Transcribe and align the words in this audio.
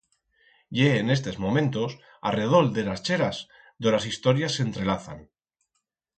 Ye 0.77 0.87
en 1.01 1.11
estes 1.15 1.37
momentos, 1.43 1.93
arredol 2.31 2.71
de 2.79 2.81
ras 2.89 3.03
cheras, 3.09 3.37
do 3.81 3.87
ras 3.93 4.09
historias 4.11 4.53
s'entrelazan. 4.57 5.19